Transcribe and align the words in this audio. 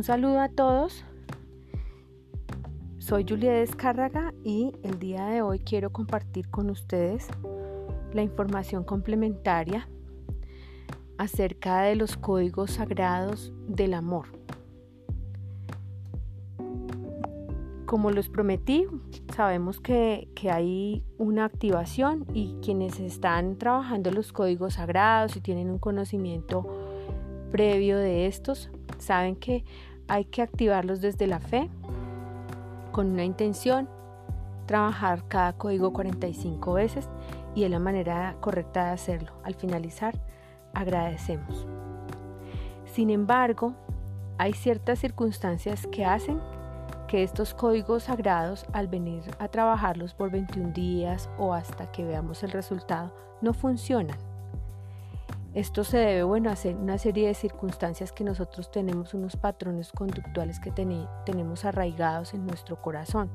Un 0.00 0.04
saludo 0.04 0.40
a 0.40 0.48
todos. 0.48 1.04
Soy 2.96 3.26
Julia 3.28 3.52
Descárraga 3.52 4.32
y 4.42 4.72
el 4.82 4.98
día 4.98 5.26
de 5.26 5.42
hoy 5.42 5.58
quiero 5.58 5.92
compartir 5.92 6.48
con 6.48 6.70
ustedes 6.70 7.28
la 8.14 8.22
información 8.22 8.82
complementaria 8.82 9.90
acerca 11.18 11.82
de 11.82 11.96
los 11.96 12.16
códigos 12.16 12.70
sagrados 12.70 13.52
del 13.68 13.92
amor. 13.92 14.28
Como 17.84 18.10
los 18.10 18.30
prometí, 18.30 18.86
sabemos 19.36 19.80
que, 19.80 20.30
hay 20.50 21.04
una 21.18 21.44
activación 21.44 22.24
y 22.32 22.56
quienes 22.62 22.98
están 23.00 23.58
trabajando 23.58 24.10
los 24.10 24.32
códigos 24.32 24.74
sagrados 24.74 25.36
y 25.36 25.42
tienen 25.42 25.70
un 25.70 25.78
conocimiento 25.78 26.66
previo 27.52 27.98
de 27.98 28.26
estos, 28.26 28.70
saben 28.98 29.36
que 29.36 29.64
hay 30.10 30.24
que 30.24 30.42
activarlos 30.42 31.00
desde 31.00 31.28
la 31.28 31.38
fe 31.38 31.70
con 32.90 33.12
una 33.12 33.22
intención, 33.22 33.88
trabajar 34.66 35.22
cada 35.28 35.52
código 35.52 35.92
45 35.92 36.72
veces 36.72 37.08
y 37.54 37.62
es 37.62 37.70
la 37.70 37.78
manera 37.78 38.36
correcta 38.40 38.86
de 38.86 38.90
hacerlo. 38.90 39.30
Al 39.44 39.54
finalizar, 39.54 40.20
agradecemos. 40.74 41.64
Sin 42.86 43.10
embargo, 43.10 43.74
hay 44.36 44.52
ciertas 44.52 44.98
circunstancias 44.98 45.86
que 45.86 46.04
hacen 46.04 46.40
que 47.06 47.22
estos 47.22 47.54
códigos 47.54 48.04
sagrados, 48.04 48.66
al 48.72 48.88
venir 48.88 49.22
a 49.38 49.46
trabajarlos 49.46 50.14
por 50.14 50.32
21 50.32 50.72
días 50.72 51.30
o 51.38 51.54
hasta 51.54 51.92
que 51.92 52.04
veamos 52.04 52.42
el 52.42 52.50
resultado, 52.50 53.14
no 53.42 53.54
funcionan. 53.54 54.29
Esto 55.54 55.82
se 55.82 55.98
debe 55.98 56.22
bueno, 56.22 56.50
a 56.50 56.68
una 56.68 56.96
serie 56.98 57.26
de 57.26 57.34
circunstancias 57.34 58.12
que 58.12 58.22
nosotros 58.22 58.70
tenemos 58.70 59.14
unos 59.14 59.36
patrones 59.36 59.90
conductuales 59.90 60.60
que 60.60 60.70
tenemos 60.70 61.64
arraigados 61.64 62.34
en 62.34 62.46
nuestro 62.46 62.80
corazón. 62.80 63.30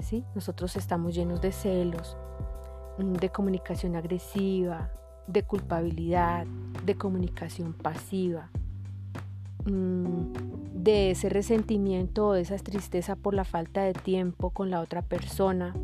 ¿sí? 0.00 0.24
Nosotros 0.34 0.76
estamos 0.76 1.14
llenos 1.14 1.42
de 1.42 1.52
celos, 1.52 2.16
mm, 2.98 3.14
de 3.14 3.28
comunicación 3.28 3.96
agresiva, 3.96 4.90
de 5.26 5.42
culpabilidad, 5.42 6.46
de 6.84 6.94
comunicación 6.94 7.74
pasiva, 7.74 8.48
mm, 9.66 10.32
de 10.72 11.10
ese 11.10 11.28
resentimiento 11.28 12.28
o 12.28 12.32
de 12.32 12.42
esa 12.42 12.56
tristeza 12.56 13.14
por 13.14 13.34
la 13.34 13.44
falta 13.44 13.82
de 13.82 13.92
tiempo 13.92 14.50
con 14.50 14.70
la 14.70 14.80
otra 14.80 15.02
persona 15.02 15.74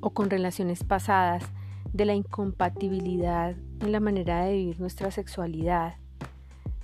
o 0.00 0.10
con 0.10 0.30
relaciones 0.30 0.82
pasadas, 0.82 1.44
de 1.92 2.04
la 2.04 2.14
incompatibilidad 2.14 3.54
en 3.80 3.92
la 3.92 4.00
manera 4.00 4.44
de 4.44 4.54
vivir 4.54 4.80
nuestra 4.80 5.10
sexualidad, 5.10 5.94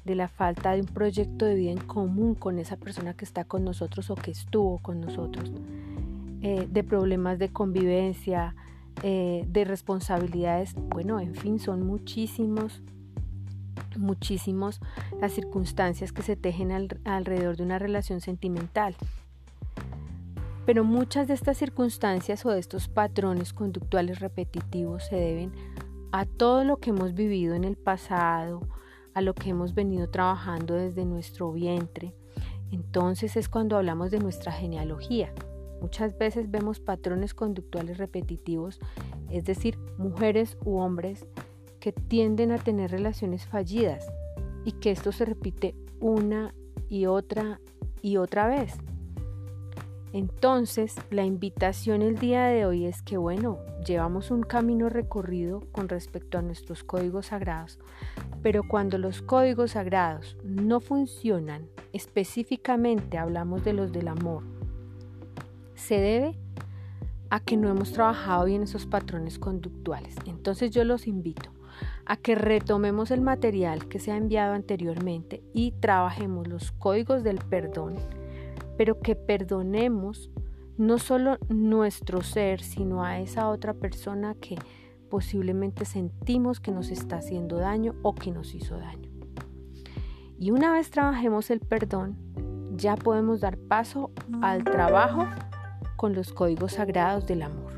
de 0.05 0.15
la 0.15 0.29
falta 0.29 0.73
de 0.73 0.81
un 0.81 0.87
proyecto 0.87 1.45
de 1.45 1.55
vida 1.55 1.71
en 1.71 1.79
común 1.79 2.35
con 2.35 2.59
esa 2.59 2.77
persona 2.77 3.15
que 3.15 3.25
está 3.25 3.45
con 3.45 3.65
nosotros 3.65 4.11
o 4.11 4.15
que 4.15 4.31
estuvo 4.31 4.79
con 4.79 5.01
nosotros, 5.01 5.53
eh, 6.41 6.67
de 6.71 6.85
problemas 6.85 7.39
de 7.39 7.51
convivencia, 7.51 8.55
eh, 9.03 9.45
de 9.49 9.65
responsabilidades, 9.65 10.75
bueno, 10.75 11.21
en 11.21 11.35
fin, 11.35 11.59
son 11.59 11.87
muchísimos, 11.87 12.83
muchísimos 13.97 14.81
las 15.21 15.33
circunstancias 15.33 16.13
que 16.13 16.23
se 16.23 16.37
tejen 16.37 16.73
alrededor 17.05 17.57
de 17.57 17.63
una 17.63 17.79
relación 17.79 18.21
sentimental. 18.21 18.95
Pero 20.69 20.85
muchas 20.85 21.27
de 21.27 21.33
estas 21.33 21.57
circunstancias 21.57 22.45
o 22.45 22.51
de 22.51 22.61
estos 22.61 22.89
patrones 22.89 23.55
conductuales 23.55 24.21
repetitivos 24.21 25.03
se 25.07 25.17
deben 25.17 25.51
a 26.13 26.27
todo 26.27 26.63
lo 26.63 26.77
que 26.77 26.91
hemos 26.91 27.15
vivido 27.15 27.55
en 27.55 27.65
el 27.65 27.79
pasado, 27.79 28.61
a 29.15 29.23
lo 29.23 29.35
que 29.35 29.49
hemos 29.49 29.73
venido 29.73 30.11
trabajando 30.11 30.75
desde 30.75 31.07
nuestro 31.07 31.51
vientre. 31.53 32.15
Entonces 32.71 33.39
es 33.39 33.49
cuando 33.49 33.79
hablamos 33.79 34.11
de 34.11 34.19
nuestra 34.19 34.53
genealogía. 34.53 35.33
Muchas 35.81 36.19
veces 36.19 36.51
vemos 36.51 36.81
patrones 36.81 37.33
conductuales 37.33 37.97
repetitivos, 37.97 38.79
es 39.31 39.45
decir, 39.45 39.79
mujeres 39.97 40.59
u 40.67 40.77
hombres 40.81 41.25
que 41.81 41.93
tienden 41.93 42.53
a 42.53 42.59
tener 42.59 42.91
relaciones 42.91 43.47
fallidas 43.47 44.07
y 44.67 44.73
que 44.73 44.91
esto 44.91 45.13
se 45.13 45.25
repite 45.25 45.75
una 45.99 46.55
y 46.91 47.07
otra 47.07 47.59
y 48.03 48.19
otra 48.19 48.49
vez. 48.49 48.77
Entonces, 50.13 50.95
la 51.11 51.25
invitación 51.25 52.01
el 52.03 52.19
día 52.19 52.47
de 52.47 52.65
hoy 52.65 52.87
es 52.87 53.03
que, 53.03 53.17
bueno, 53.17 53.59
llevamos 53.87 54.31
un 54.31 54.43
camino 54.43 54.89
recorrido 54.89 55.63
con 55.73 55.89
respecto 55.89 56.39
a 56.39 56.43
nuestros 56.43 56.83
códigos 56.83 57.27
sagrados, 57.27 57.79
pero 58.43 58.63
cuando 58.67 58.97
los 58.97 59.21
códigos 59.21 59.73
sagrados 59.73 60.37
no 60.45 60.81
funcionan, 60.81 61.69
específicamente 61.93 63.19
hablamos 63.19 63.65
de 63.65 63.75
los 63.75 63.93
del 63.93 64.09
amor, 64.09 64.45
se 65.75 65.99
debe 65.99 66.39
a 67.31 67.41
que 67.41 67.57
no 67.57 67.69
hemos 67.69 67.93
trabajado 67.93 68.47
bien 68.47 68.63
esos 68.63 68.87
patrones 68.87 69.39
conductuales. 69.39 70.15
Entonces 70.27 70.71
yo 70.71 70.85
los 70.85 71.07
invito 71.07 71.51
a 72.07 72.17
que 72.17 72.35
retomemos 72.35 73.11
el 73.11 73.21
material 73.21 73.87
que 73.89 73.99
se 73.99 74.13
ha 74.13 74.17
enviado 74.17 74.55
anteriormente 74.55 75.43
y 75.53 75.73
trabajemos 75.73 76.49
los 76.49 76.73
códigos 76.73 77.23
del 77.23 77.39
perdón, 77.39 77.97
pero 78.79 79.01
que 79.01 79.17
perdonemos 79.17 80.31
no 80.79 80.99
solo 80.99 81.37
nuestro 81.49 82.23
ser, 82.23 82.63
sino 82.63 83.05
a 83.05 83.19
esa 83.19 83.51
otra 83.51 83.75
persona 83.75 84.37
que 84.41 84.57
posiblemente 85.11 85.85
sentimos 85.85 86.61
que 86.61 86.71
nos 86.71 86.91
está 86.91 87.17
haciendo 87.17 87.57
daño 87.57 87.97
o 88.03 88.15
que 88.15 88.31
nos 88.31 88.55
hizo 88.55 88.79
daño. 88.79 89.11
Y 90.39 90.53
una 90.53 90.73
vez 90.73 90.91
trabajemos 90.91 91.51
el 91.51 91.59
perdón, 91.59 92.17
ya 92.77 92.95
podemos 92.95 93.41
dar 93.41 93.59
paso 93.59 94.13
al 94.41 94.63
trabajo 94.63 95.27
con 95.97 96.15
los 96.15 96.33
códigos 96.33 96.75
sagrados 96.75 97.27
del 97.27 97.43
amor. 97.43 97.73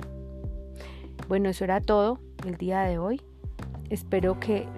Bueno, 1.27 1.49
eso 1.49 1.65
era 1.65 1.81
todo 1.81 2.19
el 2.44 2.56
día 2.56 2.83
de 2.83 2.99
hoy. 2.99 3.22
Espero 3.91 4.39
que, 4.39 4.69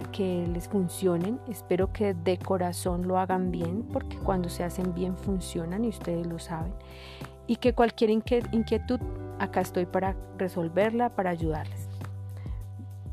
les 0.52 0.68
funcionen, 0.68 1.38
espero 1.46 1.92
que 1.92 2.14
de 2.14 2.38
corazón 2.38 3.06
lo 3.06 3.18
hagan 3.18 3.52
bien, 3.52 3.82
porque 3.92 4.16
cuando 4.16 4.48
se 4.48 4.64
hacen 4.64 4.94
bien 4.94 5.18
funcionan 5.18 5.84
y 5.84 5.88
ustedes 5.88 6.26
lo 6.26 6.38
saben. 6.38 6.72
Y 7.46 7.56
que 7.56 7.74
cualquier 7.74 8.08
inquietud, 8.08 9.00
acá 9.38 9.60
estoy 9.60 9.84
para 9.84 10.16
resolverla, 10.38 11.10
para 11.14 11.28
ayudarles. 11.28 11.88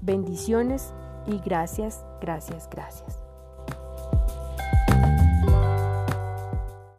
Bendiciones 0.02 0.94
y 1.28 1.38
gracias, 1.40 2.06
gracias, 2.22 2.70
gracias. 2.72 3.29